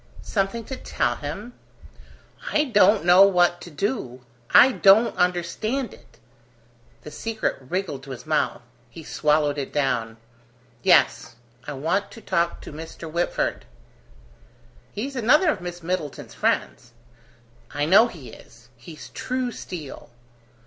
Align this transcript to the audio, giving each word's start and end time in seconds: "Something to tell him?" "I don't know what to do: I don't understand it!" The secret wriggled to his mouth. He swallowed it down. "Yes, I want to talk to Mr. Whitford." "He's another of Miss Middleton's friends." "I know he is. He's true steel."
"Something 0.23 0.63
to 0.63 0.75
tell 0.75 1.17
him?" 1.17 1.53
"I 2.51 2.63
don't 2.63 3.05
know 3.05 3.21
what 3.21 3.61
to 3.61 3.69
do: 3.69 4.25
I 4.49 4.71
don't 4.71 5.15
understand 5.15 5.93
it!" 5.93 6.17
The 7.03 7.11
secret 7.11 7.57
wriggled 7.59 8.01
to 8.05 8.09
his 8.09 8.25
mouth. 8.25 8.63
He 8.89 9.03
swallowed 9.03 9.59
it 9.59 9.71
down. 9.71 10.17
"Yes, 10.81 11.35
I 11.67 11.73
want 11.73 12.09
to 12.13 12.19
talk 12.21 12.61
to 12.61 12.73
Mr. 12.73 13.11
Whitford." 13.11 13.65
"He's 14.91 15.15
another 15.15 15.51
of 15.51 15.61
Miss 15.61 15.83
Middleton's 15.83 16.33
friends." 16.33 16.93
"I 17.71 17.85
know 17.85 18.07
he 18.07 18.31
is. 18.31 18.69
He's 18.77 19.09
true 19.09 19.51
steel." 19.51 20.09